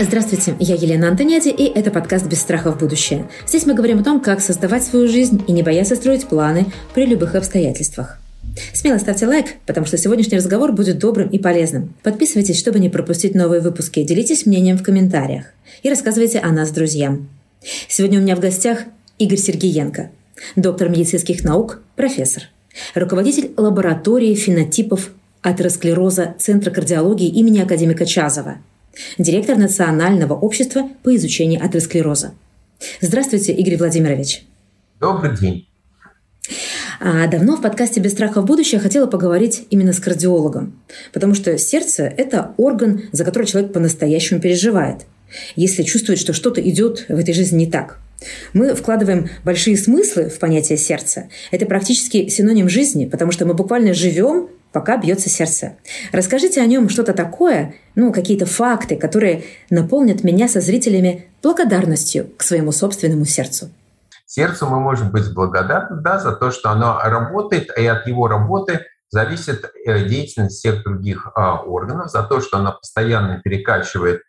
[0.00, 3.28] Здравствуйте, я Елена Антоняди, и это подкаст «Без страха в будущее».
[3.48, 7.04] Здесь мы говорим о том, как создавать свою жизнь и не бояться строить планы при
[7.04, 8.20] любых обстоятельствах.
[8.72, 11.94] Смело ставьте лайк, потому что сегодняшний разговор будет добрым и полезным.
[12.04, 15.46] Подписывайтесь, чтобы не пропустить новые выпуски, делитесь мнением в комментариях
[15.82, 17.28] и рассказывайте о нас друзьям.
[17.88, 18.84] Сегодня у меня в гостях
[19.18, 20.10] Игорь Сергеенко,
[20.54, 22.44] доктор медицинских наук, профессор,
[22.94, 25.10] руководитель лаборатории фенотипов
[25.42, 28.58] атеросклероза Центра кардиологии имени академика Чазова–
[29.18, 32.34] директор Национального общества по изучению атеросклероза.
[33.00, 34.44] Здравствуйте, Игорь Владимирович.
[35.00, 35.68] Добрый день.
[37.00, 40.80] А давно в подкасте «Без страха в будущее» хотела поговорить именно с кардиологом,
[41.12, 45.06] потому что сердце– это орган, за который человек по-настоящему переживает,
[45.54, 48.00] если чувствует, что что-то идет в этой жизни не так.
[48.52, 51.28] Мы вкладываем большие смыслы в понятие сердца.
[51.52, 55.76] Это практически синоним жизни, потому что мы буквально живем пока бьется сердце.
[56.12, 62.42] Расскажите о нем что-то такое, ну, какие-то факты, которые наполнят меня со зрителями благодарностью к
[62.42, 63.70] своему собственному сердцу.
[64.26, 68.84] Сердцу мы можем быть благодарны да, за то, что оно работает, и от его работы
[69.10, 74.22] зависит э, деятельность всех других а, органов, за то, что оно постоянно перекачивает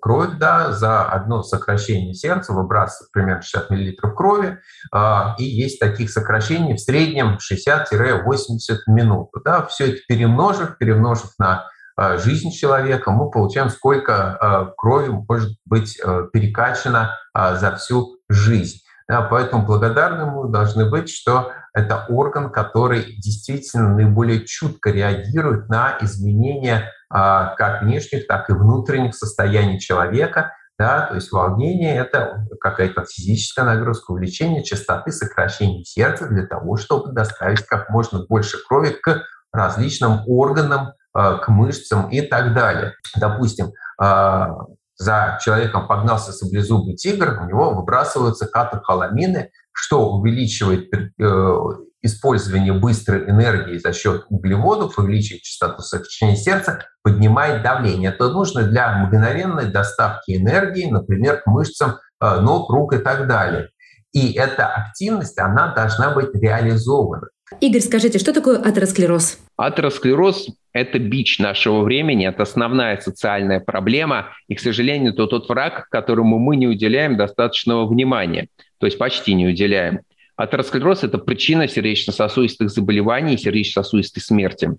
[0.00, 4.58] кровь, да, за одно сокращение сердца выбрасывается примерно 60 мл крови,
[4.92, 9.30] а, и есть таких сокращений в среднем 60-80 минут.
[9.44, 16.00] Да, все это перемножив, перемножив на а, жизнь человека, мы получаем, сколько крови может быть
[16.32, 18.80] перекачано за всю жизнь.
[19.08, 25.96] Да, поэтому благодарны мы должны быть, что это орган, который действительно наиболее чутко реагирует на
[26.02, 30.52] изменения а, как внешних, так и внутренних состояний человека.
[30.78, 37.12] Да, то есть волнение— это какая-то физическая нагрузка, увеличение частоты сокращения сердца для того, чтобы
[37.12, 42.92] доставить как можно больше крови к различным органам, а, к мышцам и так далее.
[43.16, 44.54] Допустим, а,
[44.96, 51.62] за человеком погнался саблезубый тигр, у него выбрасываются катехоламины, что увеличивает э,
[52.02, 58.10] использование быстрой энергии за счет углеводов, увеличивает частоту сокращения сердца, поднимает давление.
[58.10, 63.70] Это нужно для мгновенной доставки энергии, например, к мышцам э, ног, рук и так далее.
[64.12, 67.28] И эта активность, она должна быть реализована.
[67.60, 69.38] Игорь, скажите, что такое атеросклероз?
[69.56, 75.88] Атеросклероз– это бич нашего времени, это основная социальная проблема, и, к сожалению, это тот враг,
[75.88, 78.48] которому мы не уделяем достаточного внимания,
[78.78, 80.00] то есть почти не уделяем.
[80.38, 84.70] Атеросклероз– это причина сердечно-сосудистых заболеваний и сердечно-сосудистой смерти.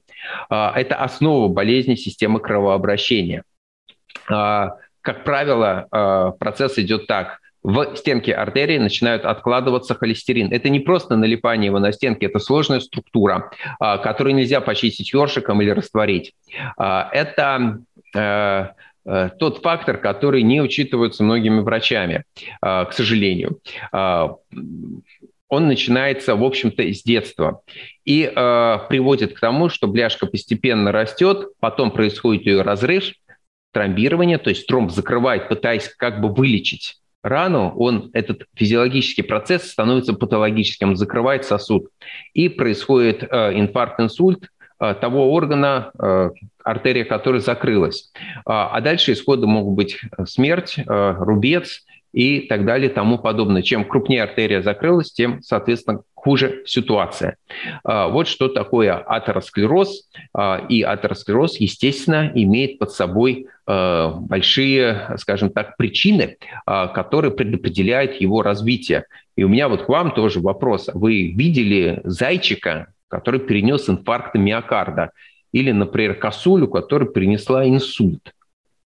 [0.50, 3.44] А, это основа болезни системы кровообращения.
[4.30, 10.48] А, как правило, а, процесс идет так– в стенке артерии начинают откладываться холестерин.
[10.50, 15.70] Это не просто налипание его на стенки, это сложная структура, которую нельзя почистить ёршиком или
[15.72, 16.32] растворить.
[16.78, 17.80] Это
[18.16, 18.68] э,
[19.06, 22.24] э, тот фактор, который не учитывается многими врачами,
[22.62, 23.60] к сожалению.
[25.50, 27.62] Он начинается, в общем-то, с детства
[28.06, 33.14] и приводит к тому, что бляшка постепенно растет, потом происходит ее разрыв,
[33.74, 40.14] тромбирование, то есть тромб закрывает, пытаясь как бы вылечить рану, он, этот физиологический процесс становится
[40.14, 41.90] патологическим, закрывает сосуд.
[42.34, 44.50] И происходит э, инфаркт, инсульт
[44.80, 46.30] э, того органа, э,
[46.64, 48.12] артерия которой закрылась.
[48.46, 51.84] А, а дальше исходы могут быть смерть, рубец
[52.14, 53.62] и так далее, тому подобное.
[53.62, 57.38] Чем крупнее артерия закрылась, тем, соответственно, хуже ситуация.
[57.84, 60.10] А, вот что такое атеросклероз.
[60.34, 68.42] А, и атеросклероз, естественно, имеет под собой а, большие, скажем так, причины, которые предопределяют его
[68.42, 69.06] развитие.
[69.36, 70.90] И у меня вот к вам тоже вопрос.
[70.94, 75.12] Вы видели зайчика, который перенес инфаркт миокарда?
[75.52, 78.34] Или, например, косулю, которая перенесла инсульт?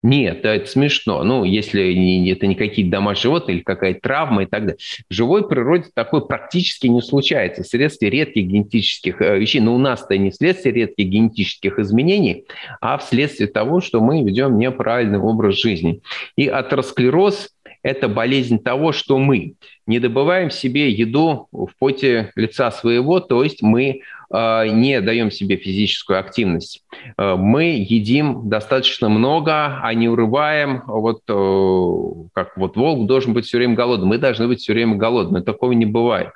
[0.03, 1.23] Нет, это смешно.
[1.25, 4.79] Ну, если это не какие-то домашние животные или какая-то травма и так далее.
[5.11, 7.63] В живой природе такое практически не случается.
[7.63, 9.61] Вследствие редких генетических э, вещей.
[9.61, 12.45] Но у нас-то не вследствие редких генетических изменений,
[12.81, 16.01] а вследствие того, что мы ведем неправильный образ жизни.
[16.35, 17.51] И атеросклероз–
[17.83, 19.55] это болезнь того, что мы
[19.87, 24.01] не добываем себе еду в поте лица своего, то есть мы
[24.33, 26.85] не даем себе физическую активность.
[27.17, 30.83] А, мы едим достаточно много, а не урываем.
[30.87, 34.09] Вот э, как вот волк должен быть все время голодным.
[34.09, 35.43] Мы должны быть все время голодными.
[35.43, 36.31] Такого не бывает.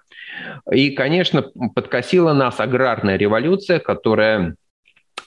[0.73, 1.43] И, конечно,
[1.75, 4.57] подкосила нас аграрная революция, которая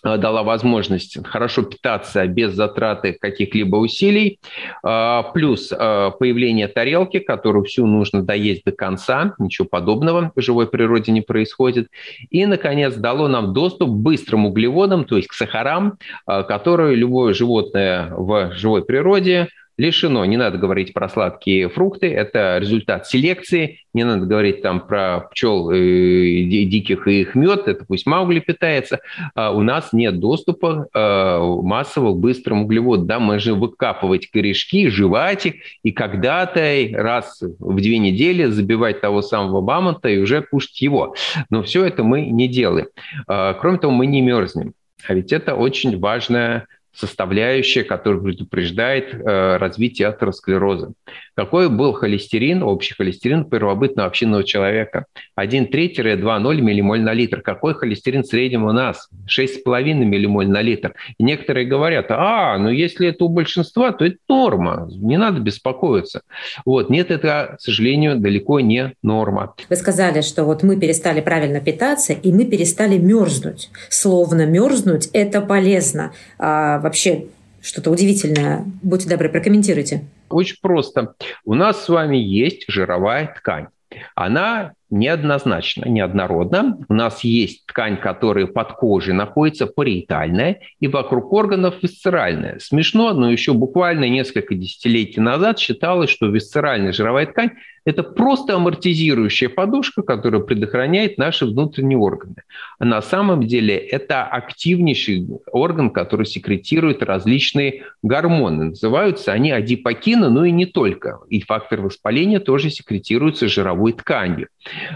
[0.03, 4.39] дала возможность хорошо питаться без затраты каких-либо усилий,
[4.83, 10.67] э, плюс э, появление тарелки, которую всю нужно доесть до конца, ничего подобного в живой
[10.67, 11.89] природе не происходит,
[12.29, 18.11] и, наконец, дало нам доступ к быстрым углеводам, то есть к сахарам, которые любое животное
[18.11, 20.25] в живой природе лишено.
[20.25, 23.81] Не надо говорить про сладкие фрукты, это результат селекции.
[23.93, 28.99] Не надо говорить там про пчел э, диких и их мед, это пусть Маугли питается.
[29.35, 33.07] А у нас нет доступа э, массового к быстрым углеводам.
[33.07, 39.21] Да, мы же выкапывать корешки, жевать их, и когда-то раз в две недели забивать того
[39.21, 41.15] самого мамонта и уже кушать его.
[41.49, 42.87] Но все это мы не делаем.
[43.27, 44.73] Э, кроме того, мы не мерзнем.
[45.07, 50.93] А ведь это очень важная составляющая, которая предупреждает э, развитие атеросклероза.
[51.37, 55.05] Какой был холестерин, общий холестерин первобытного общинного человека?
[55.39, 57.41] 1,3-2,0 миллимоль на литр.
[57.41, 59.07] Какой холестерин в среднем у нас?
[59.27, 60.95] 6,5 миллимоль на литр.
[61.19, 66.21] И некоторые говорят, а, ну если это у большинства, то это норма, не надо беспокоиться.
[66.65, 69.53] Вот, нет, это, к сожалению, далеко не норма.
[69.69, 73.69] Вы сказали, что вот мы перестали правильно питаться, и мы перестали мерзнуть.
[73.89, 76.13] Словно мерзнуть– это полезно.
[76.39, 77.25] А вообще
[77.61, 78.65] что-то удивительное.
[78.81, 80.01] Будьте добры, прокомментируйте.
[80.29, 81.15] Очень просто.
[81.45, 83.67] У нас с вами есть жировая ткань.
[84.15, 86.77] Она неоднозначно, неоднородна.
[86.87, 92.59] У нас есть ткань, которая под кожей находится париетальная, и вокруг органов висцеральная.
[92.59, 97.51] Смешно, но еще буквально несколько десятилетий назад считалось, что висцеральная жировая ткань–
[97.87, 102.35] это просто амортизирующая подушка, которая предохраняет наши внутренние органы.
[102.79, 108.65] А на самом деле это активнейший орган, который секретирует различные гормоны.
[108.71, 111.19] Называются они адипокины, но и не только.
[111.29, 114.49] И фактор воспаления тоже секретируется жировой тканью.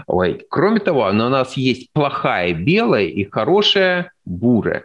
[0.06, 0.42] Ой.
[0.50, 4.84] Кроме того, у нас есть плохая белая и хорошая бурая.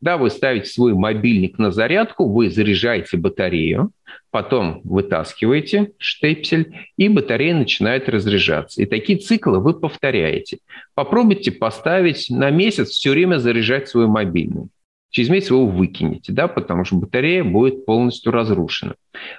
[0.00, 3.92] Когда вы ставите свой мобильник на зарядку, вы заряжаете батарею,
[4.30, 8.82] потом вытаскиваете штепсель, и батарея начинает разряжаться.
[8.82, 10.58] И такие циклы вы повторяете.
[10.94, 14.68] Попробуйте поставить на месяц все время заряжать свой мобильный.
[15.10, 18.96] Через месяц вы его выкинете, да, потому что батарея будет полностью разрушена.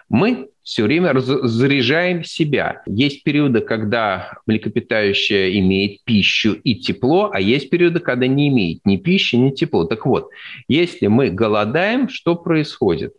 [0.09, 2.81] Мы все время заряжаем себя.
[2.85, 8.97] Есть периоды, когда млекопитающее имеет пищу и тепло, а есть периоды, когда не имеет ни
[8.97, 9.85] пищи, ни тепло.
[9.85, 10.29] Так вот,
[10.67, 13.13] если мы голодаем, что происходит?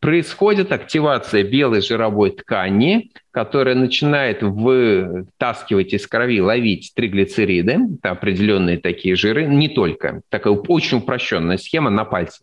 [0.00, 9.16] Происходит активация белой жировой ткани, которая начинает вытаскивать из крови, ловить триглицериды, это определенные такие
[9.16, 12.42] жиры, не только, такая очень упрощенная схема на пальце,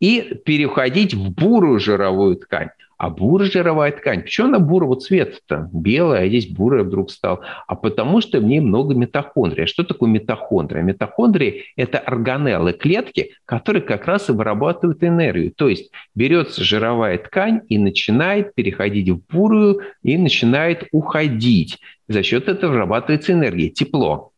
[0.00, 2.70] и переходить в бурую жировую ткань.
[2.98, 5.70] А бурая жировая ткань, почему она бурого цвета-то?
[5.72, 7.42] Белая, а здесь бурая вдруг стал.
[7.68, 9.64] А потому что в ней много митохондрий.
[9.64, 10.82] А что такое митохондрия?
[10.82, 15.52] Митохондрии– это органеллы, клетки, которые как раз и вырабатывают энергию.
[15.52, 21.78] То есть берется жировая ткань и начинает переходить в бурую и начинает уходить.
[22.08, 24.32] За счет этого вырабатывается энергия, тепло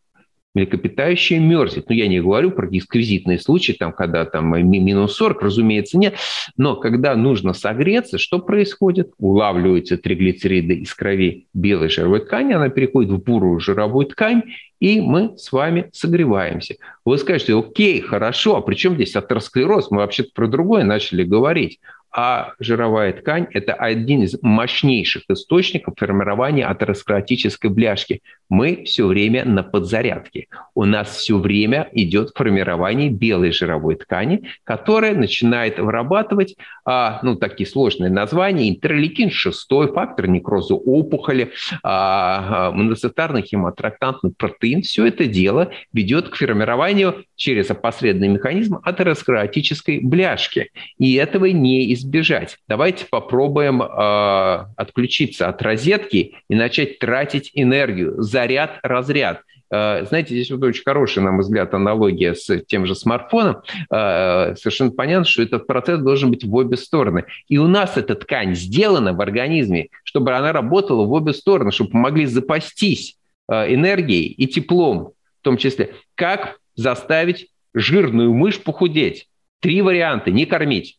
[0.55, 1.87] млекопитающее мерзнет.
[1.88, 6.17] Ну, я не говорю про дисквизитные случаи, там, когда там минус 40, разумеется, нет.
[6.56, 9.12] Но когда нужно согреться, что происходит?
[9.19, 14.43] Улавливаются триглицериды из крови белой жировой ткани, она переходит в бурую жировую ткань,
[14.81, 16.76] и мы с вами согреваемся.
[17.05, 19.91] Вы скажете, окей, хорошо, а при чем здесь атеросклероз?
[19.91, 21.81] Мы вообще-то про другое начали говорить
[22.12, 28.23] а жировая ткань– это один из мощнейших источников формирования атеросклеротической бляшки.
[28.49, 30.49] Мы все время на подзарядке.
[30.75, 37.69] У нас все время идет формирование белой жировой ткани, которая начинает вырабатывать, а, ну, такие
[37.69, 41.52] сложные названия, интерлейкин 6, фактор некроза опухоли,
[41.85, 44.83] а, а, моноцитарный хемотрактантный протеин.
[44.83, 50.71] Все это дело ведет к формированию через опосредованный механизм атеросклеротической бляшки.
[50.99, 52.59] И этого не избежать.
[52.69, 58.21] Давайте попробуем э, отключиться от розетки и начать тратить энергию.
[58.21, 59.42] Заряд-разряд.
[59.73, 63.62] Э, знаете, здесь вот очень хорошая, на мой взгляд, аналогия с тем же смартфоном.
[63.92, 67.25] Э, совершенно понятно, что этот процесс должен быть в обе стороны.
[67.49, 71.90] И у нас эта ткань сделана в организме, чтобы она работала в обе стороны, чтобы
[71.92, 73.16] могли запастись
[73.49, 75.95] энергией и теплом в том числе.
[76.14, 79.28] Как заставить жирную мышь похудеть?
[79.61, 80.30] Три варианта.
[80.30, 80.99] Не кормить.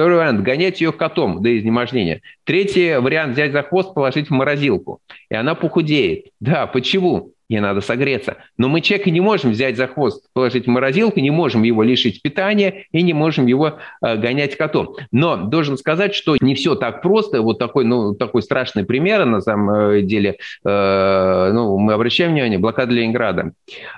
[0.00, 2.22] Второй вариант– гонять ее котом до изнеможения.
[2.44, 5.00] Третий вариант– взять за хвост, положить в морозилку.
[5.28, 6.28] И она похудеет.
[6.40, 7.32] Да, почему?
[7.50, 8.36] Ей надо согреться.
[8.56, 12.22] Но мы человека не можем взять за хвост, положить в морозилку, не можем его лишить
[12.22, 14.96] питания и не можем его э, гонять котом.
[15.10, 17.42] Но должен сказать, что не все так просто.
[17.42, 22.60] Вот такой, ну, такой страшный пример, на самом э, деле, э, ну, мы обращаем внимание,
[22.60, 23.52] блокада Ленинграда.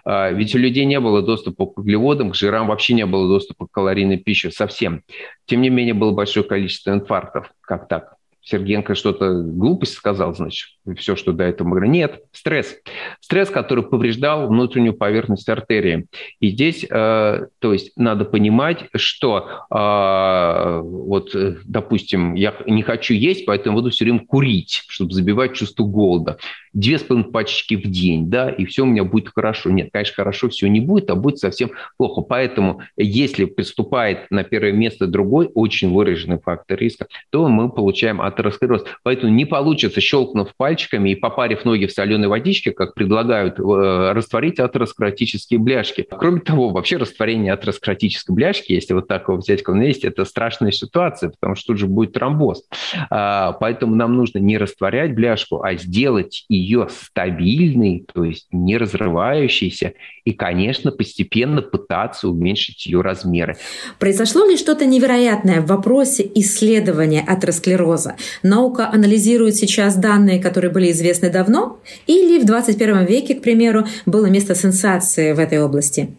[0.06, 3.66] Э, ведь у людей не было доступа к углеводам, к жирам, вообще не было доступа
[3.66, 5.02] к калорийной пище совсем.
[5.44, 7.52] Тем не менее, было большое количество инфарктов.
[7.61, 8.14] Как так?
[8.44, 11.92] Сергенко что-то глупость сказал, значит, все, что до этого говорили.
[11.92, 12.76] Нет, стресс.
[13.20, 16.06] Стресс, который повреждал внутреннюю поверхность артерии.
[16.40, 21.34] И здесь, э, то есть, надо понимать, что э, вот,
[21.64, 26.38] допустим, я не хочу есть, поэтому буду все время курить, чтобы забивать чувство голода.
[26.72, 29.70] Две с половиной пачечки в день, да, и все у меня будет хорошо.
[29.70, 32.22] Нет, конечно, хорошо все не будет, а будет совсем плохо.
[32.22, 38.84] Поэтому, если приступает на первое место другой очень выраженный фактор риска, то мы получаем атеросклероз.
[39.02, 44.59] Поэтому не получится, щелкнув пальчиками и попарив ноги в соленой водичке, как предлагают, э, растворить
[44.59, 46.07] атеросклеротические бляшки.
[46.11, 51.57] Кроме того, вообще растворение атеросклеротической бляшки, если вот так взять есть, это страшная ситуация, потому
[51.57, 52.64] что тут же будет тромбоз.
[53.11, 59.93] А, поэтому нам нужно не растворять бляшку, а сделать ее стабильной, то есть не разрывающейся,
[60.25, 63.57] и, конечно, постепенно пытаться уменьшить ее размеры.
[63.99, 68.17] Произошло ли что-то невероятное в вопросе исследования атеросклероза?
[68.43, 74.26] Наука анализирует сейчас данные, которые были известны давно, или в 21 веке, к примеру, было
[74.26, 76.14] место сенсации в этой области?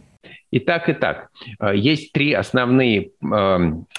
[0.54, 1.30] И так, и так.
[1.60, 3.08] Э, есть три основные э,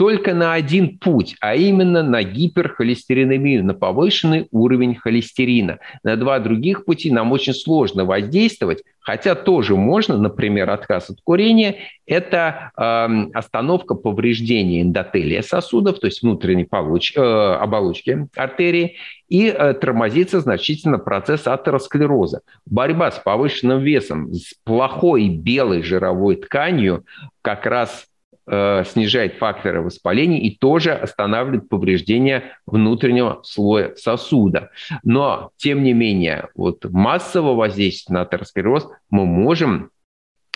[0.00, 5.78] только на один путь, а именно на гиперхолестеринемию, на повышенный уровень холестерина.
[6.02, 11.78] На два других пути нам очень сложно воздействовать, хотя тоже можно, например, отказ от курения,
[12.06, 18.98] это э, остановка повреждения эндотелия сосудов, то есть внутренней получ, э, оболочки артерии,
[19.28, 22.42] и э, тормозится значительно процесс атеросклероза.
[22.66, 27.04] Борьба с повышенным весом, с плохой белой жировой тканью
[27.42, 28.06] как раз
[28.52, 34.70] Э, снижает факторы воспаления и тоже останавливает повреждение внутреннего слоя сосуда.
[35.04, 39.90] Но, тем не менее, вот массового воздействия на атеросклероз мы можем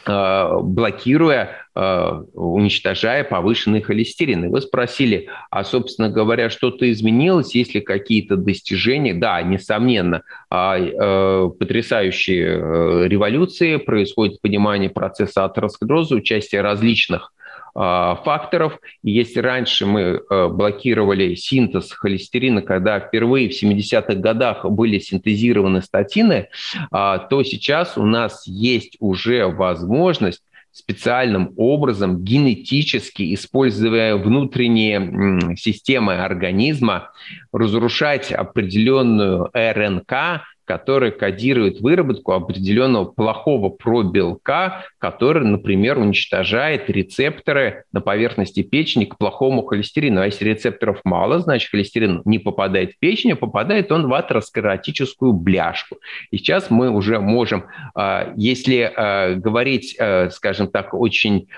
[0.06, 4.46] э, блокируя, э, уничтожая повышенный холестерин.
[4.46, 9.14] И вы спросили, а, собственно говоря, что-то изменилось, есть ли какие-то достижения?
[9.14, 17.30] Да, несомненно, а, потрясающие революции, происходит понимание процесса атеросклероза, участие различных
[17.75, 18.78] факторов.
[19.02, 25.83] И если раньше мы э, блокировали синтез холестерина, когда впервые в 70-х годах были синтезированы
[25.83, 26.49] статины,
[26.90, 30.43] а, то сейчас у нас есть уже возможность
[30.75, 37.12] специальным образом генетически, используя внутренние системы организма,
[37.52, 48.62] разрушать определенную РНК, который кодирует выработку определенного плохого пробелка, который, например, уничтожает рецепторы на поверхности
[48.62, 50.21] печени к плохому холестерину.
[50.21, 55.33] А если рецепторов мало, значит холестерин не попадает в печень, а попадает он в атеросклеротическую
[55.33, 55.99] бляшку.
[56.30, 61.49] И сейчас мы уже можем, а, если а, говорить, а, скажем так, очень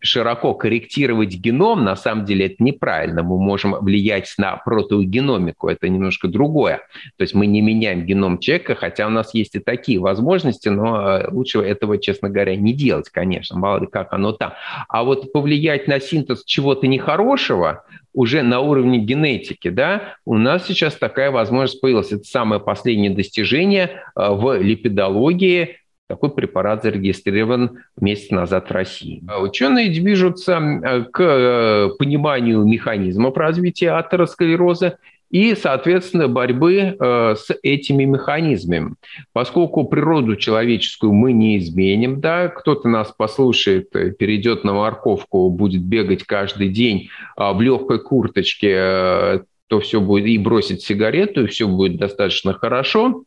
[0.00, 3.22] широко корректировать геном, на самом деле это неправильно.
[3.22, 6.78] Мы можем влиять на протеогеномику, это немножко другое.
[7.16, 10.68] То есть мы не меняем геном геном человека, хотя у нас есть и такие возможности,
[10.68, 14.54] но лучше этого, честно говоря, не делать, конечно, мало ли как оно там.
[14.88, 20.94] А вот повлиять на синтез чего-то нехорошего уже на уровне генетики, да, у нас сейчас
[20.94, 22.12] такая возможность появилась.
[22.12, 25.76] Это самое последнее достижение в липидологии,
[26.06, 29.22] такой препарат зарегистрирован месяц назад в России.
[29.26, 34.98] А ученые движутся к э, пониманию механизмов развития атеросклероза
[35.34, 38.94] и, соответственно, борьбы э, с этими механизмами.
[39.32, 45.82] Поскольку природу человеческую мы не изменим, да, кто-то нас послушает, э, перейдет на морковку, будет
[45.82, 51.96] бегать каждый день в легкой курточке, то все будет и бросить сигарету, и все будет
[51.96, 53.24] достаточно хорошо.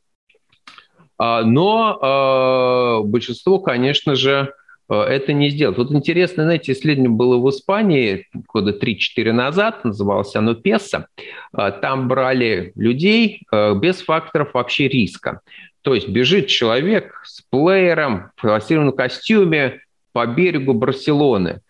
[1.17, 5.77] А, но а, большинство, конечно же, а, это не сделает.
[5.77, 11.07] Вот интересно, знаете, исследование было в Испании года 3-4 назад, называлось оно ПЕСа.
[11.51, 15.41] Там брали людей без факторов вообще риска.
[15.81, 21.61] То есть бежит человек с плеером в пластированном костюме по берегу Барселоны.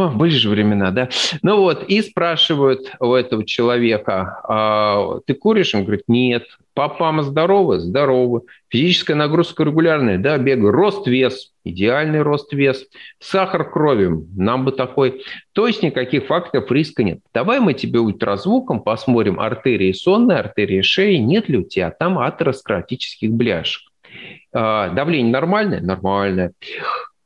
[0.00, 1.10] О, были же времена, да?
[1.42, 5.74] Ну вот, и спрашивают у этого человека, а, ты куришь?
[5.74, 6.44] Он говорит, нет.
[6.72, 7.80] Папа, мама здоровы?
[7.80, 8.42] Здоровы.
[8.68, 10.16] Физическая нагрузка регулярная?
[10.16, 10.72] Да, бегаю.
[10.72, 11.52] Рост, вес?
[11.64, 12.86] Идеальный рост, вес.
[13.18, 14.08] Сахар крови?
[14.34, 15.22] Нам бы такой.
[15.52, 17.18] То есть никаких фактов риска нет.
[17.34, 23.30] Давай мы тебе ультразвуком посмотрим артерии сонной, артерии шеи, нет ли у тебя там атеросклеротических
[23.30, 23.82] бляшек.
[24.54, 25.82] А, давление нормальное?
[25.82, 26.52] Нормальное.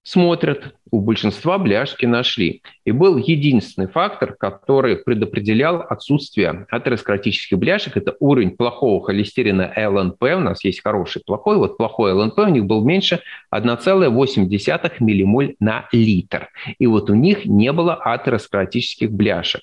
[0.03, 2.63] Смотрят, у большинства бляшки нашли.
[2.85, 7.97] И был единственный фактор, который предопределял отсутствие атеросклеротических бляшек.
[7.97, 10.23] Это уровень плохого холестерина ЛНП.
[10.23, 11.57] У нас есть хороший, плохой.
[11.57, 13.21] Вот плохой ЛНП у них был меньше
[13.53, 16.49] 1,8 миллимоль на литр.
[16.79, 19.63] И вот у них не было атеросклеротических бляшек.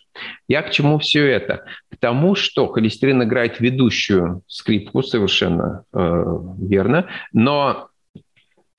[0.50, 1.64] Я к чему все это?
[1.90, 6.24] К тому, что холестерин играет ведущую скрипку, совершенно э,
[6.60, 7.91] верно, но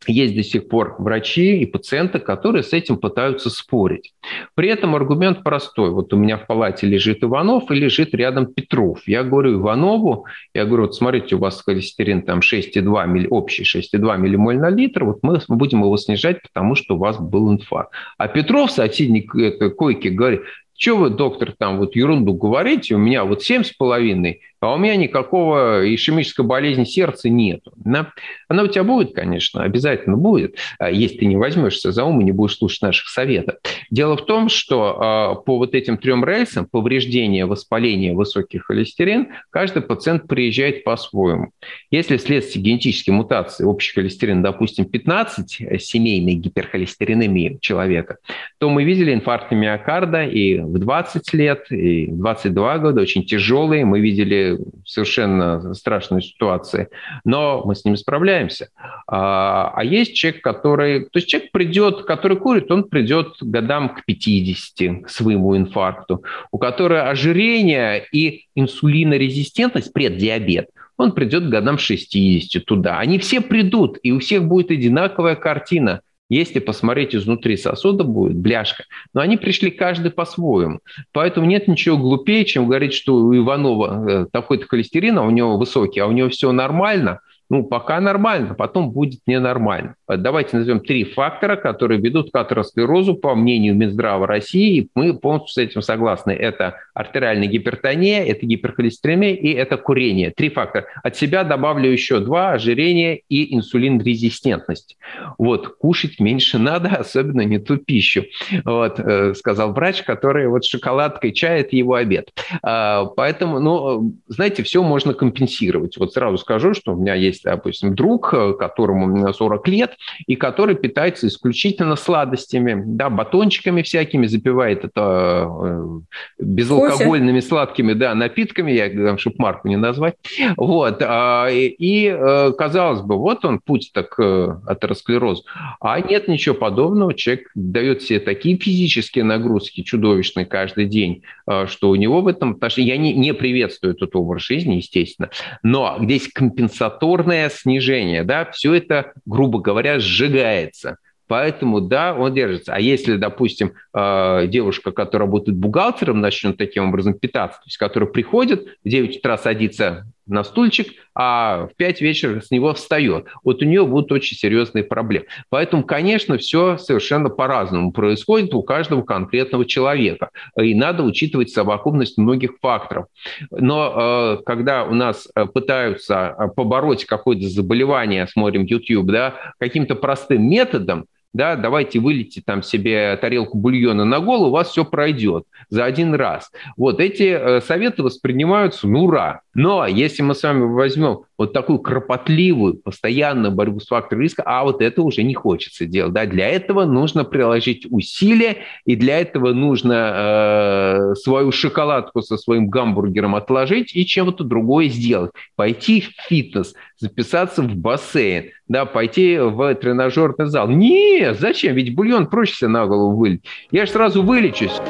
[0.06, 4.12] есть до сих пор врачи и пациенты, которые с этим пытаются спорить.
[4.54, 5.90] При этом аргумент простой.
[5.90, 9.00] Вот у меня в палате лежит Иванов и лежит рядом Петров.
[9.06, 14.58] Я говорю Иванову, я говорю, вот смотрите, у вас холестерин там 6,2, общий 6,2 миллимоль
[14.58, 17.92] на литр, вот мы будем его снижать, потому что у вас был инфаркт.
[18.18, 20.40] А Петров, соседник этой койки, говорит,
[20.76, 24.78] что вы, доктор, там вот ерунду говорите, у меня вот семь с половиной, а у
[24.78, 27.62] меня никакого ишемической болезни сердца нет.
[27.74, 28.12] Да?
[28.48, 32.24] Она у тебя будет, конечно, обязательно будет, а если ты не возьмешься за ум и
[32.24, 33.56] не будешь слушать наших советов.
[33.90, 39.82] Дело в том, что а, по вот этим трем рельсам, повреждение, воспаление, высокий холестерин, каждый
[39.82, 41.50] пациент приезжает по-своему.
[41.90, 48.18] Если вследствие генетической мутации общий холестерин, допустим, 15 э, семейной гиперхолестеринемии человека,
[48.58, 53.84] то мы видели инфаркты миокарда и в 20 лет, и в 22 года, очень тяжелые.
[53.84, 54.51] Мы видели
[54.84, 56.88] совершенно страшные ситуации,
[57.24, 58.68] но мы с ними справляемся.
[59.06, 61.04] А, а есть человек, который...
[61.04, 66.58] То есть человек придет, который курит, он придет годам к 50, к своему инфаркту, у
[66.58, 72.98] которого ожирение и инсулинорезистентность, преддиабет, он придет годам 60 туда.
[72.98, 76.00] Они все придут, и у всех будет одинаковая картина–
[76.36, 78.84] если посмотреть изнутри сосуда, будет бляшка.
[79.12, 80.80] Но они пришли каждый по-своему.
[81.12, 85.58] Поэтому нет ничего глупее, чем говорить, что у Иванова э, такой-то холестерин, а у него
[85.58, 87.20] высокий, а у него все нормально–
[87.52, 89.94] ну, пока нормально, потом будет ненормально.
[90.08, 95.58] Давайте назовем три фактора, которые ведут к атеросклерозу, по мнению Минздрава России, мы полностью с
[95.58, 96.30] этим согласны.
[96.30, 100.32] Это артериальная гипертония, это гиперхолестеремия и это курение.
[100.34, 100.86] Три фактора.
[101.02, 104.96] От себя добавлю еще два– ожирение и инсулинрезистентность.
[105.36, 108.24] Вот, кушать меньше надо, особенно не ту пищу,
[108.64, 112.32] вот, э, сказал врач, который вот шоколадкой это его обед.
[112.62, 115.98] А, поэтому, ну, знаете, все можно компенсировать.
[115.98, 120.36] Вот сразу скажу, что у меня есть есть, допустим, друг, э, которому 40 лет, и
[120.36, 126.00] который питается исключительно сладостями, да, батончиками всякими, запивает это э,
[126.38, 127.48] безалкогольными Кофе.
[127.48, 130.14] сладкими да, напитками, я, чтобы марку не назвать.
[130.56, 131.02] Вот.
[131.02, 135.44] А, и, э, казалось бы, вот он путь так атеросклероз.
[135.80, 137.14] А нет ничего подобного.
[137.14, 141.22] Человек дает себе такие физические нагрузки чудовищные каждый день,
[141.66, 142.58] что у него в этом...
[142.76, 145.30] Я не, не приветствую этот образ жизни, естественно,
[145.62, 150.98] но здесь компенсаторно равное снижение, да, все это, грубо говоря, сжигается.
[151.28, 152.74] Поэтому, да, он держится.
[152.74, 158.10] А если, допустим, э, девушка, которая работает бухгалтером, начнет таким образом питаться, то есть которая
[158.10, 163.26] приходит, в 9 утра садится на стульчик, а в 5 вечера с него встает.
[163.44, 165.26] Вот у нее будут очень серьезные проблемы.
[165.50, 170.30] Поэтому, конечно, все совершенно по-разному происходит у каждого конкретного человека.
[170.58, 173.06] И надо учитывать совокупность многих факторов.
[173.50, 179.94] Но э, когда у нас э, пытаются э, побороть какое-то заболевание, смотрим YouTube, да, каким-то
[179.94, 185.44] простым методом, да, давайте вылейте там себе тарелку бульона на голову, у вас все пройдет
[185.70, 186.50] за один раз.
[186.76, 189.40] Вот эти э, советы воспринимаются, ну, ура.
[189.54, 194.62] Но если мы с вами возьмем вот такую кропотливую, постоянную борьбу с фактором риска, а
[194.62, 196.12] вот это уже не хочется делать.
[196.12, 196.24] Да?
[196.24, 203.34] Для этого нужно приложить усилия, и для этого нужно э, свою шоколадку со своим гамбургером
[203.34, 205.32] отложить и чем-то другое сделать.
[205.56, 210.68] Пойти в фитнес, записаться в бассейн, да, пойти в тренажерный зал.
[210.68, 211.74] Не, зачем?
[211.74, 213.42] Ведь бульон проще себе на голову вылить.
[213.72, 214.80] Я же сразу вылечусь.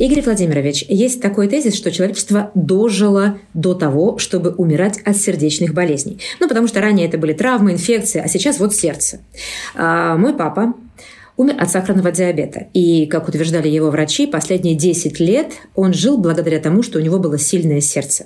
[0.00, 6.18] Игорь Владимирович, есть такой тезис, что человечество дожило до того, чтобы умирать от сердечных болезней.
[6.40, 9.20] Ну, потому что ранее это были травмы, инфекции, а сейчас вот сердце.
[9.74, 10.72] А, мой папа
[11.36, 12.68] умер от сахарного диабета.
[12.72, 17.18] И, как утверждали его врачи, последние 10 лет он жил благодаря тому, что у него
[17.18, 18.24] было сильное сердце.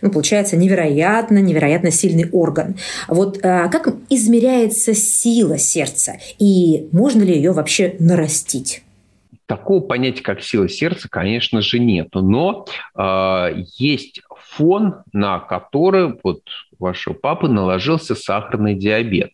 [0.00, 2.76] Ну, получается, невероятно, невероятно сильный орган.
[3.08, 6.14] Вот а, как измеряется сила сердца?
[6.38, 8.82] И можно ли ее вообще нарастить?
[9.50, 12.10] Такого понятия, как сила сердца, конечно же, нет.
[12.12, 16.42] Но э, есть фон, на который вот
[16.78, 19.32] вашего папы наложился сахарный диабет.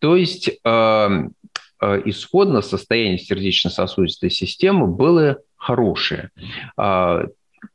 [0.00, 6.30] То есть э, э, исходно состояние сердечно-сосудистой системы было хорошее.
[6.76, 7.28] Э,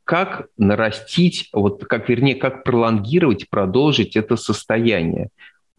[0.04, 5.30] как нарастить, вот как, вернее, как пролонгировать, продолжить это состояние?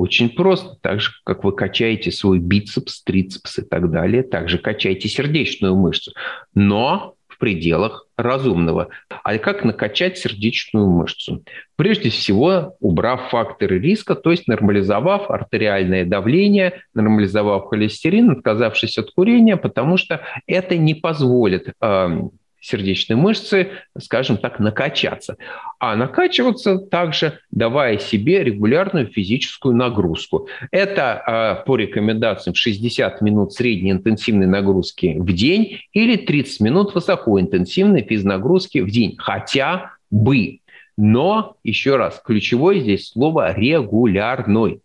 [0.04, 0.76] Очень просто.
[0.82, 6.12] Так же, как вы качаете свой бицепс, трицепс и так далее, также качайте сердечную мышцу.
[6.54, 8.90] Но в пределах разумного.
[9.24, 11.46] А как накачать сердечную мышцу?
[11.78, 19.56] Прежде всего, убрав факторы риска, то есть нормализовав артериальное давление, нормализовав холестерин, отказавшись от курения,
[19.56, 22.32] потому что это не позволит эм,
[22.64, 25.38] сердечной мышцы, скажем так, накачаться.
[25.80, 30.48] А накачиваться также давая себе регулярную физическую нагрузку.
[30.72, 38.04] Это а, по рекомендациям 60 минут средней интенсивной нагрузки в день или 30 минут высокоинтенсивной
[38.04, 39.16] физнагрузки в день.
[39.18, 40.60] Хотя бы.
[40.96, 44.80] Но, еще раз, ключевое здесь слово «регулярной».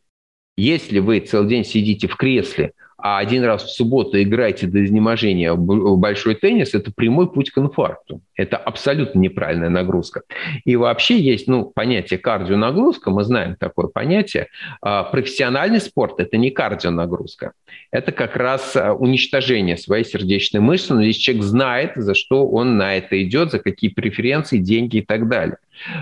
[0.57, 2.73] Если вы целый день сидите в кресле,
[3.11, 7.57] а один раз в субботу играете до изнеможения в большой теннис, это прямой путь к
[7.57, 8.21] инфаркту.
[8.37, 10.25] Это абсолютно неправильная нагрузка.
[10.67, 14.49] И вообще есть ну, понятие кардионагрузка, мы знаем такое понятие.
[14.83, 17.53] А, профессиональный спорт– это не кардионагрузка.
[17.91, 22.77] Это как раз а, уничтожение своей сердечной мышцы, но здесь человек знает, за что он
[22.77, 25.57] на это идет, за какие преференции, деньги и так далее.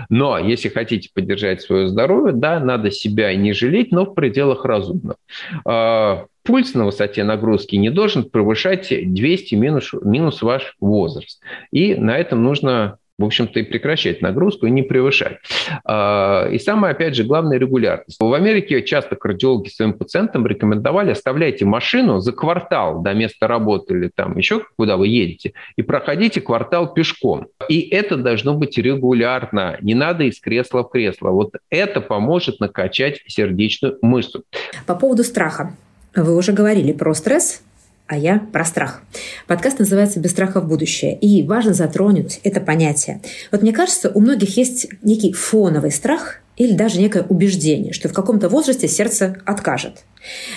[0.09, 5.17] Но если хотите поддержать свое здоровье, да, надо себя не жалеть, но в пределах разумного.
[5.65, 11.41] А, пульс на высоте нагрузки не должен превышать 200 минус, минус ваш возраст.
[11.71, 15.37] И на этом нужно в общем-то, и прекращать нагрузку и не превышать.
[15.83, 18.17] А, и самое, опять же, главное– регулярность.
[18.19, 24.11] В Америке часто кардиологи своим пациентам рекомендовали оставляйте машину за квартал до места работы или
[24.13, 27.47] там еще куда вы едете и проходите квартал пешком.
[27.69, 29.77] И это должно быть регулярно.
[29.81, 31.29] Не надо из кресла в кресло.
[31.29, 34.43] Вот это поможет накачать сердечную мышцу.
[34.85, 35.75] По поводу страха.
[36.15, 37.61] Вы уже говорили про стресс,
[38.07, 39.01] а я про страх.
[39.47, 43.21] Подкаст называется «Без страха в будущее», и важно затронуть это понятие.
[43.51, 48.13] Вот мне кажется, у многих есть некий фоновый страх или даже некое убеждение, что в
[48.13, 50.03] каком-то возрасте сердце откажет.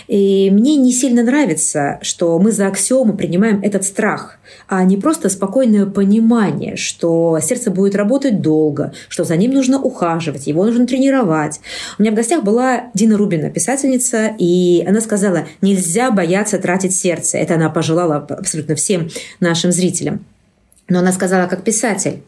[0.08, 5.28] И мне не сильно нравится, что мы за аксиому принимаем этот страх, а не просто
[5.28, 11.60] спокойное понимание, что сердце будет работать долго, что за ним нужно ухаживать, его нужно тренировать.
[11.98, 17.38] У меня в гостях была Дина Рубина, писательница, и она сказала, нельзя бояться тратить сердце.
[17.38, 19.08] Это она пожелала абсолютно всем
[19.38, 20.24] нашим зрителям.
[20.90, 22.22] Но она сказала как писатель.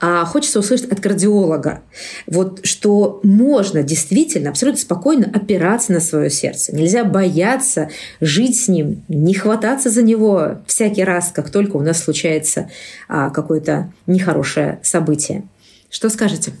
[0.00, 1.82] А хочется услышать от кардиолога,
[2.26, 6.74] вот, что можно действительно абсолютно спокойно опираться на свое сердце.
[6.74, 7.88] Нельзя бояться
[8.20, 12.70] жить с ним, не хвататься за него всякий раз, как только у нас случается
[13.08, 15.44] а, какое-то нехорошее событие.
[15.90, 16.52] Что скажете?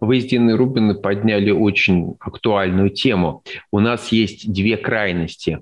[0.00, 3.42] Вы с Диной Рубиной подняли очень актуальную тему.
[3.70, 5.60] У нас есть две крайности.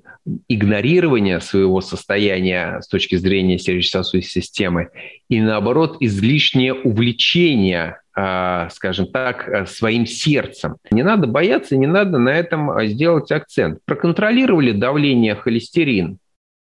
[0.48, 4.90] Игнорирование своего состояния с точки зрения сердечно-сосудистой системы
[5.28, 10.76] и, наоборот, излишнее увлечение а, скажем так, своим сердцем.
[10.90, 13.78] Не надо бояться, не надо на этом сделать акцент.
[13.84, 16.18] Проконтролировали давление холестерин,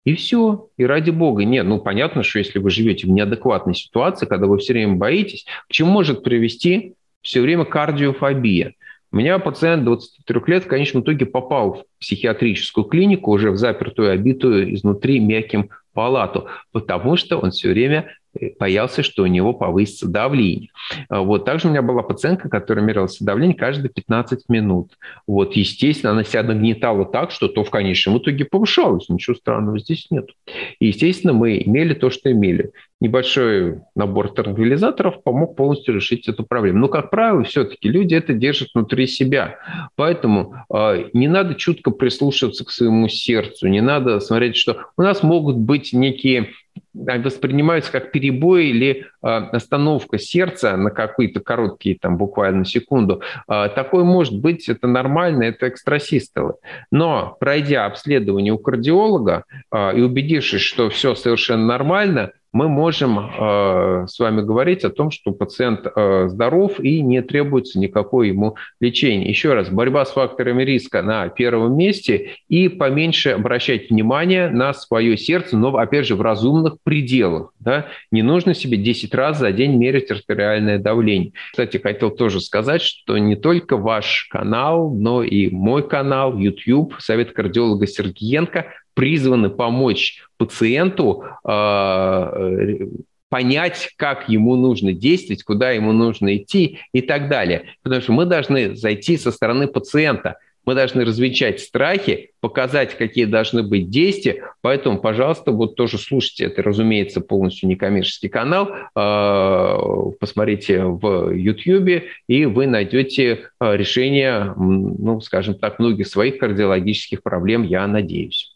[0.07, 0.68] И все.
[0.79, 1.44] И ради бога.
[1.44, 5.44] Нет, ну понятно, что если вы живете в неадекватной ситуации, когда вы все время боитесь,
[5.68, 6.94] к чему может привести
[7.25, 8.75] все время кардиофобия?
[9.11, 14.11] У меня пациент 23 лет в конечном итоге попал в психиатрическую клинику, уже в запертую,
[14.11, 18.13] обитую изнутри мягким палату, потому что он все время
[18.59, 20.70] боялся, что у него повысится давление.
[21.09, 21.44] А вот.
[21.44, 24.92] Также у меня была пациентка, которая мерялась давление каждые 15 минут.
[25.27, 25.55] Вот.
[25.55, 29.09] Естественно, она себя нагнетала так, что то в конечном итоге повышалось.
[29.09, 30.31] Ничего странного здесь нет.
[30.79, 32.73] И, естественно, мы имели то, что имели.
[33.01, 36.79] Небольшой набор транквилизаторов помог полностью решить эту проблему.
[36.79, 39.59] Но, как правило, все-таки люди это держат внутри себя.
[39.97, 45.23] Поэтому э, не надо чутко прислушиваться к своему сердцу, не надо смотреть, что у нас
[45.23, 46.51] могут быть некие
[46.95, 53.23] воспринимаются как перебой или а, остановка сердца на какие-то короткие, там, буквально секунду.
[53.47, 56.55] А, такое может быть, это нормально, это экстрасистолы.
[56.91, 64.17] Но пройдя обследование у кардиолога и убедившись, что все совершенно нормально, мы можем э, с
[64.21, 69.29] вами говорить о том, что пациент э, здоров и не требуется никакое ему лечение.
[69.29, 75.17] Еще раз, борьба с факторами риска на первом месте и поменьше обращать внимание на свое
[75.19, 77.53] сердце, но, опять же, в разумных пределах.
[77.59, 77.87] Да?
[78.12, 81.33] Не нужно себе 10 раз за день мерить артериальное давление.
[81.51, 87.33] Кстати, хотел тоже сказать, что не только ваш канал, но и мой канал YouTube, Совет
[87.33, 92.87] кардиолога Сергеенко призваны помочь пациенту э,
[93.28, 97.64] понять, как ему нужно действовать, куда ему нужно идти и так далее.
[97.83, 100.38] Потому что мы должны зайти со стороны пациента.
[100.64, 104.44] Мы должны развенчать страхи, показать, какие должны быть действия.
[104.62, 106.44] Поэтому, пожалуйста, вот тоже слушайте.
[106.44, 108.70] Это, разумеется, полностью некоммерческий канал.
[108.96, 117.22] Э, посмотрите в YouTube, и вы найдете э, решение, ну, скажем так, многих своих кардиологических
[117.22, 118.54] проблем, я надеюсь.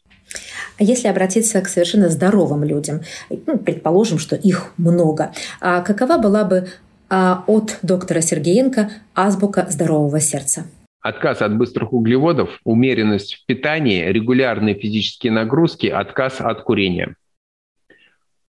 [0.79, 3.01] А если обратиться к совершенно здоровым людям,
[3.47, 6.69] ну, предположим, что их много, а какова была бы
[7.11, 10.67] а, от доктора Сергеенко азбука здорового сердца?
[11.01, 17.17] Отказ от быстрых углеводов, умеренность в питании, регулярные физические нагрузки, отказ от курения.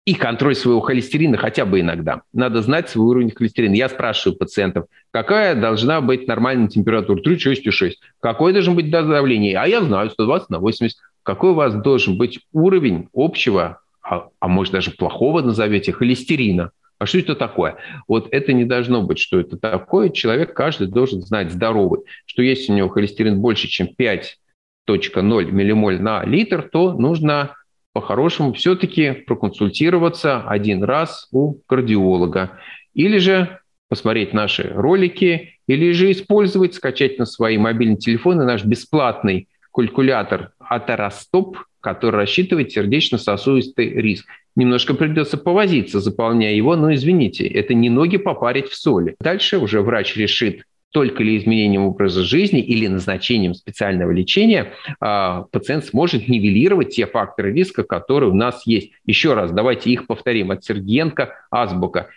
[0.06, 2.22] И контроль своего холестерина хотя бы иногда.
[2.34, 3.76] Надо знать свой уровень холестерина.
[3.76, 7.22] Я спрашиваю пациентов, какая должна быть нормальная температура?
[7.22, 7.92] 36,6.
[8.20, 9.58] Какое должно быть давление?
[9.58, 10.98] А я знаю, 120 на 80
[11.30, 16.72] какой у вас должен быть уровень общего, а, а может даже плохого назовете, холестерина.
[16.98, 17.76] А что это такое?
[18.08, 20.10] Вот это не должно быть, что это такое.
[20.10, 26.24] Человек каждый должен знать здоровый, что если у него холестерин больше, чем 5.0 миллимоль на
[26.26, 27.56] литр, то нужно
[27.94, 32.58] по-хорошему все-таки проконсультироваться один раз у кардиолога.
[32.96, 39.48] Или же посмотреть наши ролики, или же использовать, скачать на свои мобильные телефоны наш бесплатный
[39.72, 44.26] калькулятор атеростоп, который рассчитывает сердечно-сосудистый риск.
[44.56, 49.16] Немножко придется повозиться, заполняя его, но извините, это не ноги попарить в соли.
[49.20, 55.86] Дальше уже врач решит, только ли изменением образа жизни или назначением специального лечения а, пациент
[55.86, 58.92] сможет нивелировать те факторы риска, которые у нас есть.
[59.06, 60.52] Еще раз, давайте их повторим.
[60.52, 62.10] От Сергеенко, азбука.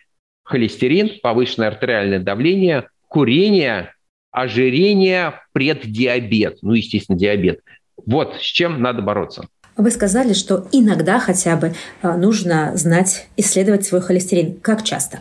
[0.45, 3.95] Холестерин, повышенное артериальное давление, курение,
[4.33, 7.61] ожирение, преддиабет, ну, естественно, диабет.
[8.07, 9.47] Вот с чем надо бороться.
[9.77, 14.61] Вы сказали, что иногда хотя бы а, нужно знать, исследовать свой холестерин.
[14.61, 15.21] Как часто?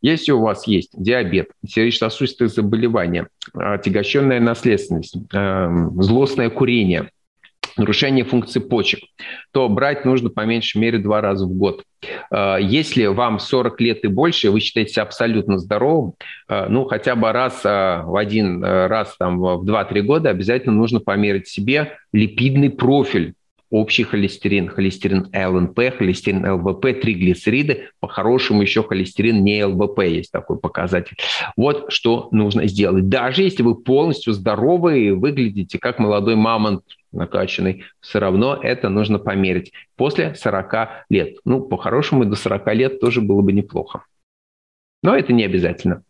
[0.00, 7.10] Если у вас есть диабет, сердечно-сосудистые заболевания, отягощенная наследственность, эм, злостное курение,
[7.76, 9.00] нарушение функции почек,
[9.52, 11.82] то брать нужно по меньшей мере два раза в год.
[12.30, 16.14] А, если вам 40 лет и больше, вы считаете абсолютно здоровым,
[16.48, 21.00] а, ну, хотя бы раз а, в один раз там, в 2-3 года обязательно нужно
[21.00, 23.34] померить себе липидный профиль
[23.74, 31.16] общий холестерин, холестерин ЛНП, холестерин ЛВП, триглицериды, по-хорошему еще холестерин не ЛВП есть такой показатель.
[31.56, 33.08] Вот что нужно сделать.
[33.08, 36.84] Даже если вы полностью здоровы и выглядите как молодой мамонт
[37.14, 41.36] накачанный, все равно это нужно померить после 40 лет.
[41.44, 44.04] Ну, по-хорошему, до 40 лет тоже было бы неплохо.
[45.02, 46.02] Но это не обязательно.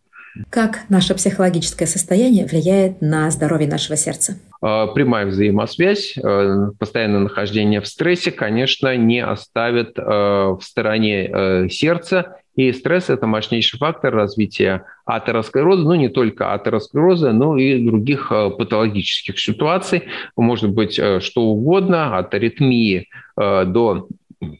[0.50, 4.36] Как наше психологическое состояние влияет на здоровье нашего сердца?
[4.60, 12.36] А, прямая взаимосвязь, э, постоянное нахождение в стрессе, конечно, не оставит э, в стороне сердца.
[12.56, 19.38] И стресс– это мощнейший фактор развития атеросклероза, ну не только атеросклероза, но и других патологических
[19.38, 20.04] ситуаций.
[20.36, 24.08] Может быть что угодно, от аритмии до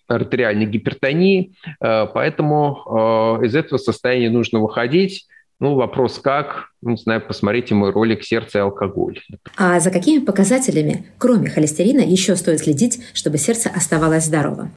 [0.09, 1.53] артериальной гипертонии.
[1.79, 5.27] Поэтому из этого состояния нужно выходить
[5.61, 9.21] Ну, вопрос как, ну, не знаю, посмотрите мой ролик «Сердце и алкоголь».
[9.57, 14.73] А за какими показателями, кроме холестерина, еще стоит следить, чтобы сердце оставалось здоровым?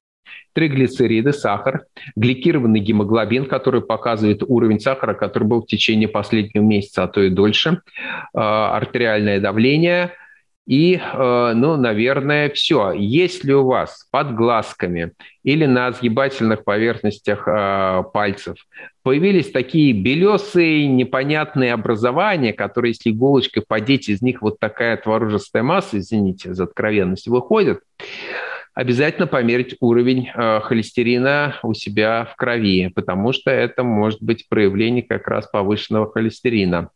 [0.58, 7.08] Триглицериды, сахар, гликированный гемоглобин, который показывает уровень сахара, который был в течение последнего месяца, а
[7.08, 7.82] то и дольше,
[8.34, 10.14] а, артериальное давление–
[10.68, 12.92] и, э, ну, наверное, все.
[12.92, 18.58] Если у вас под глазками или на сгибательных поверхностях э, пальцев
[19.02, 26.00] появились такие белесые непонятные образования, которые, если иголочкой подеть, из них вот такая творожистая масса,
[26.00, 27.80] извините за откровенность, выходит,
[28.78, 35.02] обязательно померить уровень э, холестерина у себя в крови, потому что это может быть проявление
[35.02, 36.92] как раз повышенного холестерина.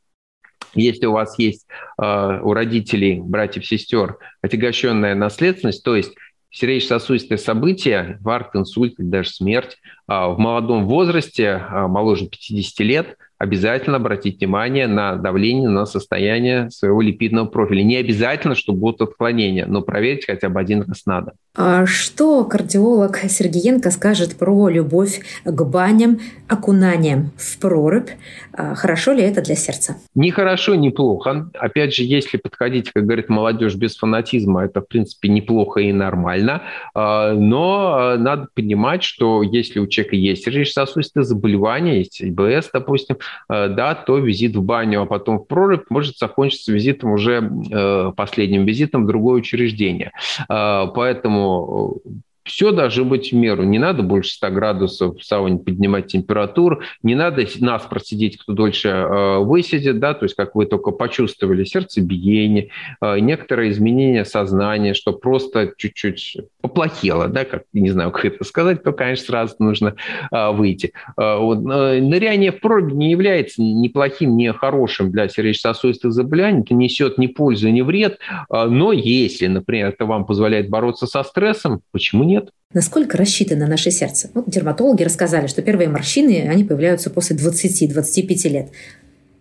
[0.76, 1.66] Если у вас есть
[2.00, 6.14] э, у родителей, братьев, сестер отягощенная наследственность, то есть
[6.52, 13.98] сердечно-сосудистые события, инфаркт, инсульт даже смерть э, в молодом возрасте, э, моложе 50 лет, обязательно
[13.98, 17.82] обратить внимание на давление, на состояние своего липидного профиля.
[17.82, 21.34] Не обязательно, что будут отклонения, но проверить хотя бы один раз надо.
[21.54, 28.10] А что кардиолог Сергеенко скажет про любовь к баням, окунаниям в прорубь?
[28.54, 29.96] А хорошо ли это для сердца?
[30.14, 31.50] Не хорошо, не плохо.
[31.54, 36.62] Опять же, если подходить, как говорит молодежь, без фанатизма, это, в принципе, неплохо и нормально.
[36.94, 43.18] А, но надо понимать, что если у человека есть сердечно-сосудистые заболевания, есть ИБС, допустим,
[43.50, 48.66] да, то визит в баню, а потом в прорубь может закончиться визитом уже э, последним
[48.66, 50.12] визитом в другое учреждение.
[50.50, 52.02] Э, поэтому
[52.44, 53.64] все должно быть в меру.
[53.64, 58.90] Не надо больше 100 градусов в сауне поднимать температуру, не надо нас просидеть, кто дольше
[58.90, 62.70] э, высидит, да, то есть как вы только почувствовали сердцебиение,
[63.02, 68.84] э, некоторые изменения сознания, что просто чуть-чуть поплохело, да, как, не знаю, как это сказать,
[68.84, 69.96] то, конечно, сразу нужно
[70.32, 70.94] э, выйти.
[71.18, 76.74] Э, вот, ныряние в проруби не является ни плохим, ни хорошим для сердечно-сосудистых заболеваний, это
[76.74, 78.20] несет ни пользу, ни вред,
[78.50, 82.52] э, но если, например, это вам позволяет бороться со стрессом, почему нет?
[82.74, 84.30] Насколько рассчитано наше сердце?
[84.34, 88.70] Вот дерматологи рассказали, что первые морщины, они появляются после 20-25 лет.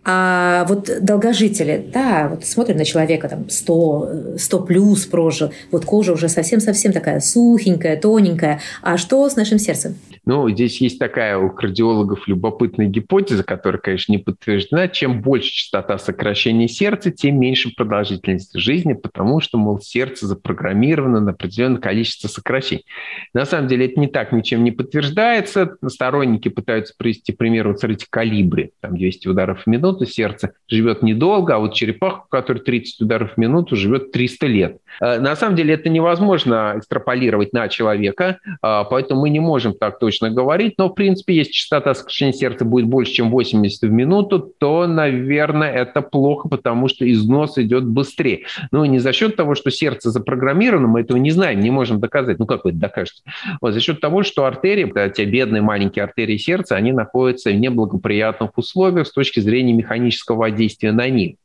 [0.03, 6.13] А вот долгожители, да, вот смотрим на человека, там, 100, 100 плюс прожил, вот кожа
[6.13, 8.61] уже совсем-совсем такая сухенькая, тоненькая.
[8.81, 9.95] А что с нашим сердцем?
[10.25, 14.87] Ну, здесь есть такая у кардиологов любопытная гипотеза, которая, конечно, не подтверждена.
[14.87, 21.31] Чем больше частота сокращения сердца, тем меньше продолжительность жизни, потому что, мол, сердце запрограммировано на
[21.31, 22.85] определенное количество сокращений.
[23.33, 25.75] На самом деле это не так, ничем не подтверждается.
[25.87, 31.55] Сторонники пытаются привести пример, вот смотрите, калибри, там 200 ударов в минуту, сердце живет недолго,
[31.55, 34.77] а вот черепаха, у которой 30 ударов в минуту, живет 300 лет.
[34.99, 39.99] Э, на самом деле это невозможно экстраполировать на человека, э, поэтому мы не можем так
[39.99, 44.39] точно говорить, но, в принципе, если частота сокращения сердца будет больше, чем 80 в минуту,
[44.39, 48.45] то, наверное, это плохо, потому что износ идет быстрее.
[48.71, 52.39] Ну, не за счет того, что сердце запрограммировано, мы этого не знаем, не можем доказать.
[52.39, 53.21] Ну, как вы это докажете?
[53.61, 58.57] Вот, за счет того, что артерии, те бедные маленькие артерии сердца, они находятся в неблагоприятных
[58.57, 61.35] условиях с точки зрения механического воздействия на них.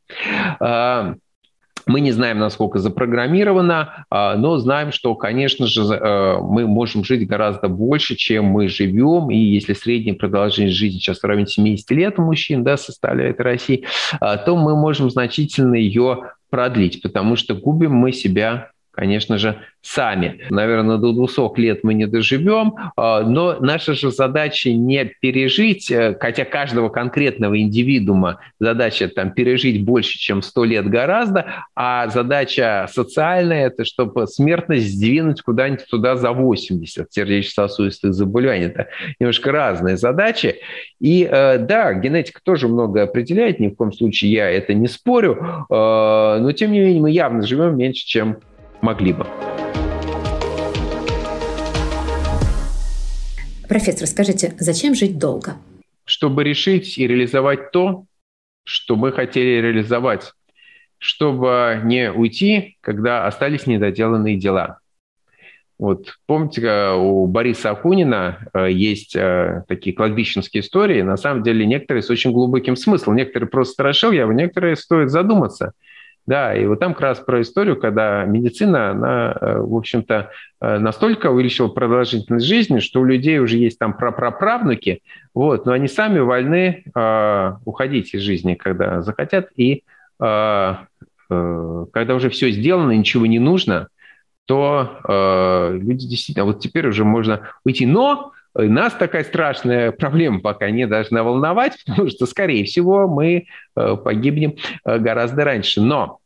[0.60, 1.14] А,
[1.86, 7.28] мы не знаем, насколько запрограммировано, а, но знаем, что, конечно же, э, мы можем жить
[7.28, 9.30] гораздо больше, чем мы живем.
[9.30, 13.84] И если средняя продолжительность жизни сейчас в районе 70 лет у мужчин да, составляет России,
[14.18, 20.40] а, то мы можем значительно ее продлить, потому что губим мы себя конечно же, сами.
[20.50, 26.16] Наверное, до 200 лет мы не доживем, а, но наша же задача не пережить, э,
[26.18, 33.66] хотя каждого конкретного индивидуума задача там пережить больше, чем 100 лет гораздо, а задача социальная–
[33.68, 38.66] это чтобы смертность сдвинуть куда-нибудь туда за 80 сердечно-сосудистых заболеваний.
[38.66, 38.88] Это
[39.20, 40.56] немножко разные задачи.
[41.00, 45.66] И э, да, генетика тоже многое определяет, ни в коем случае я это не спорю,
[45.70, 48.38] э, но тем не менее мы явно живем меньше, чем
[48.82, 49.26] могли бы.
[53.68, 55.56] Профессор, скажите, зачем жить долго?
[56.04, 58.04] Чтобы решить и реализовать то,
[58.64, 60.32] что мы хотели реализовать,
[60.98, 64.78] чтобы не уйти, когда остались недоделанные дела.
[65.78, 72.02] Вот помните, у Бориса Акунина э, есть э, такие кладбищенские истории, на самом деле некоторые
[72.02, 73.16] с очень глубоким смыслом.
[73.16, 75.72] Некоторые просто страшил я, некоторые стоит задуматься–
[76.26, 80.78] да, и вот там как раз про историю, когда медицина, она, э, в общем-то, э,
[80.78, 85.02] настолько увеличила продолжительность жизни, что у людей уже есть там прапраправнуки,
[85.34, 89.84] вот, но они сами вольны э, уходить из жизни, когда захотят, и
[90.20, 90.74] э,
[91.30, 93.88] э, когда уже все сделано, ничего не нужно,
[94.46, 97.84] то э, люди действительно, вот теперь уже можно уйти.
[97.86, 103.96] Но нас такая страшная проблема пока не должна волновать, потому что, скорее всего, мы э,
[103.96, 105.80] погибнем э, гораздо раньше.
[105.80, 106.18] Но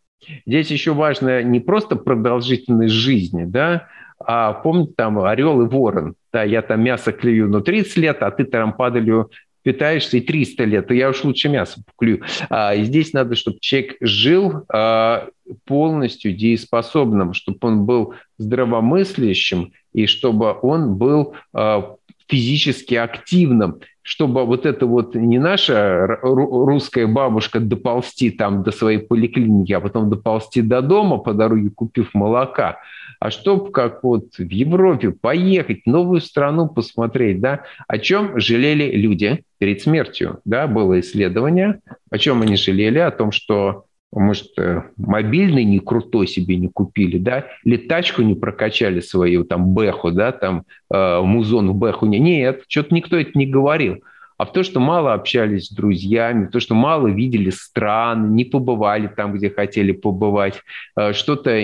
[0.46, 3.88] здесь еще важно не просто продолжительность жизни, да,
[4.18, 6.14] а помните там орел и ворон.
[6.32, 9.30] Да, я там мясо клюю, но 30 лет, а ты там падалью
[9.62, 12.22] питаешься и 300 лет, то я уж лучше мясо поклюю.
[12.48, 15.28] А, здесь надо, чтобы человек жил а,
[15.64, 21.96] полностью дееспособным, чтобы он был здравомыслящим и чтобы он был а,
[22.30, 29.72] физически активным, чтобы вот это вот не наша русская бабушка доползти там до своей поликлиники,
[29.72, 32.78] а потом доползти до дома по дороге, купив молока,
[33.18, 39.44] а чтобы как вот в Европе поехать, новую страну посмотреть, да, о чем жалели люди
[39.58, 41.80] перед смертью, да, было исследование,
[42.10, 47.18] о чем они жалели, о том, что может, э, мобильный не крутой себе не купили,
[47.18, 52.06] да, или тачку не прокачали свою, там, Бэху, да, там, э, музон в Бэху.
[52.06, 54.02] Нет, что-то никто это не говорил
[54.40, 58.46] а в то, что мало общались с друзьями, в то, что мало видели стран, не
[58.46, 60.62] побывали там, где хотели побывать,
[60.96, 61.60] э, что-то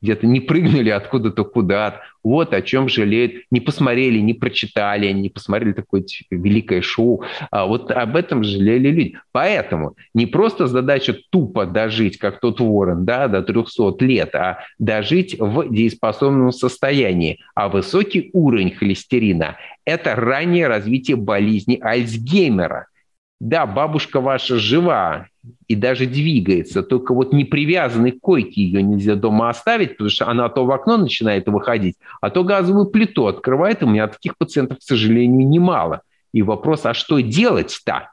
[0.00, 2.00] где-то не прыгнули откуда-то куда-то.
[2.24, 3.44] Вот о чем жалеют.
[3.50, 7.22] Не посмотрели, не прочитали, не посмотрели такое великое шоу.
[7.50, 9.18] А вот об этом жалели люди.
[9.30, 15.36] Поэтому не просто задача тупо дожить, как тот ворон, да, до 300 лет, а дожить
[15.38, 17.40] в дееспособном состоянии.
[17.54, 22.86] А высокий уровень холестерина– это раннее развитие болезни Альцгеймера–
[23.40, 25.26] да, бабушка ваша жива
[25.68, 30.28] и даже двигается, только вот не привязанной к койке ее нельзя дома оставить, потому что
[30.28, 33.82] она то в окно начинает выходить, а то газовую плиту открывает.
[33.82, 36.02] У меня таких пациентов, к сожалению, немало.
[36.32, 38.10] И вопрос, а что делать-то?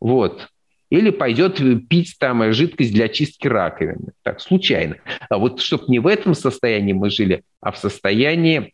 [0.00, 0.48] Вот.
[0.90, 4.12] Или пойдет пить там жидкость для чистки раковины.
[4.22, 4.96] Так, случайно.
[5.28, 8.73] А вот чтобы не в этом состоянии мы жили, а в состоянии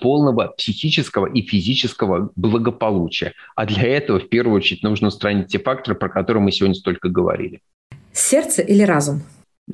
[0.00, 3.34] полного психического и физического благополучия.
[3.56, 7.08] А для этого в первую очередь нужно устранить те факторы, про которые мы сегодня столько
[7.08, 7.60] говорили.
[8.12, 9.22] Сердце или разум?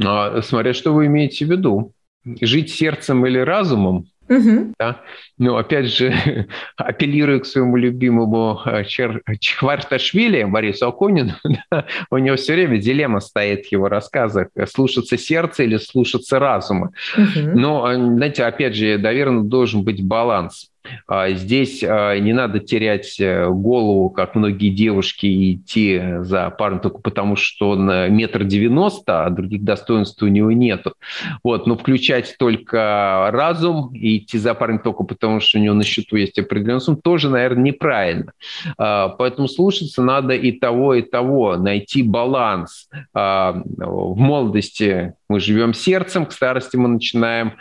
[0.02, 1.92] А, смотря что вы имеете в виду.
[2.40, 4.74] Жить сердцем или разумом Угу.
[4.78, 5.02] Да?
[5.38, 6.46] Но опять же,
[6.76, 9.22] апеллирую к своему любимому э, Чер...
[9.38, 11.32] Чхварташвили, Борису Акунину,
[11.70, 11.86] да?
[12.10, 16.92] у него все время дилемма стоит в его рассказах, слушаться сердца или слушаться разума.
[17.16, 17.58] Угу.
[17.58, 20.70] Но, э, знаете, опять же, наверное, должен быть баланс.
[21.06, 26.80] А здесь а, не надо терять э, голову, как многие девушки, и идти за парнем
[26.80, 30.94] только потому, что он э, метр девяносто, а других достоинств у него нету.
[31.42, 35.84] Вот, но включать только разум и идти за парнем только потому, что у него на
[35.84, 38.32] счету есть определенный сумма, тоже, наверное, неправильно.
[38.76, 42.88] А, поэтому слушаться надо и того, и того, найти баланс.
[43.12, 47.54] В молодости мы живем сердцем, к старости мы начинаем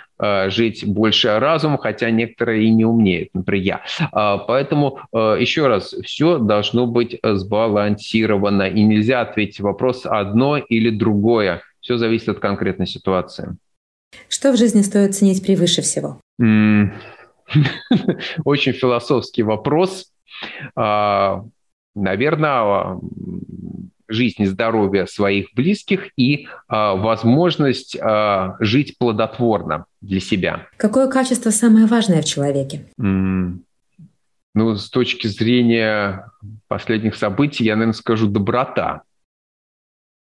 [0.50, 3.82] жить больше разумом, хотя некоторые и не умеют, например, я.
[4.12, 10.90] А, поэтому, э, еще раз, все должно быть сбалансировано, и нельзя ответить вопрос одно или
[10.90, 11.62] другое.
[11.82, 13.58] Все зависит от конкретной ситуации.
[14.30, 16.20] Что в жизни стоит ценить превыше всего?
[18.46, 20.12] Очень философский вопрос.
[20.76, 21.44] А,
[21.96, 23.00] наверное,
[24.14, 30.68] жизнь и здоровье своих близких и э, возможность э, жить плодотворно для себя.
[30.78, 32.86] Какое качество самое важное в человеке?
[33.00, 33.60] Mm.
[34.56, 36.30] Ну, с точки зрения
[36.68, 39.02] последних событий, я, наверное, скажу доброта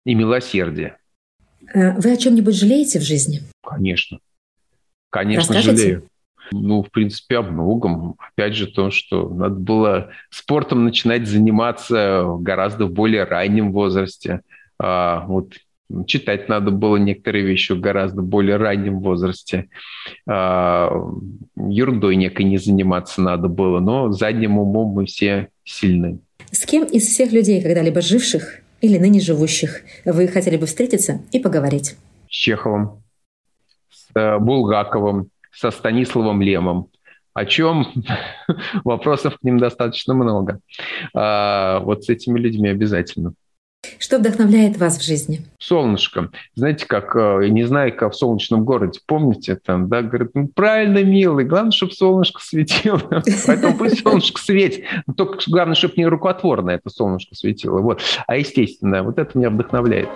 [0.07, 0.97] и милосердие.
[1.75, 3.43] Э, вы о чем-нибудь жалеете в жизни?
[3.63, 4.19] Конечно.
[5.11, 5.83] Конечно, Расскажите?
[5.83, 6.09] жалею.
[6.51, 8.17] Ну, в принципе, о многом.
[8.19, 14.43] Опять же, то, что надо было спортом начинать заниматься гораздо в более раннем возрасте.
[14.79, 15.55] А, вот
[16.07, 19.69] читать надо было некоторые вещи в гораздо более раннем возрасте.
[20.29, 20.91] А,
[21.57, 26.19] ерундой некой не заниматься надо было, но задним умом мы все сильны.
[26.51, 31.39] С кем из всех людей, когда-либо живших или ныне живущих, вы хотели бы встретиться и
[31.39, 31.97] поговорить?
[32.29, 33.03] С Чеховым,
[33.91, 36.89] с э, Булгаковым, со Станиславом Лемом,
[37.35, 37.87] о чем
[38.85, 40.61] вопросов к ним достаточно много.
[41.15, 43.35] А, вот с этими людьми обязательно.
[43.99, 45.41] Что вдохновляет вас в жизни?
[45.59, 46.31] Солнышко.
[46.55, 51.03] Знаете, как, э, не знаю, как в солнечном городе, помните, там, да, говорят, ну, правильно,
[51.03, 53.01] милый, главное, чтобы солнышко светило.
[53.47, 54.85] Поэтому пусть солнышко светит.
[55.17, 57.81] Только главное, чтобы не рукотворно это солнышко светило.
[57.81, 58.01] Вот.
[58.27, 60.09] А естественно, вот это меня вдохновляет.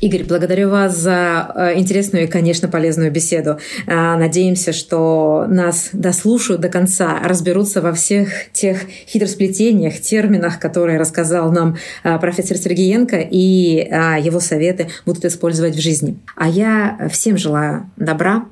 [0.00, 3.58] Игорь, благодарю вас за э, интересную и, конечно, полезную беседу.
[3.86, 8.78] Э, надеемся, что нас дослушают до конца, разберутся во всех тех
[9.08, 13.88] хитросплетениях, терминах, которые рассказал нам э, профессор Сергеенко, и
[14.20, 16.18] его советы будут использовать в жизни.
[16.36, 18.44] А я всем желаю добра,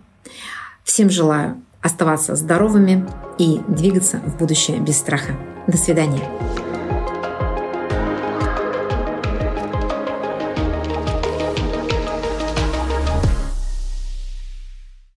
[0.84, 3.07] Всем желаю оставаться здоровыми
[3.38, 5.32] и двигаться в будущее без страха.
[5.66, 6.20] До свидания.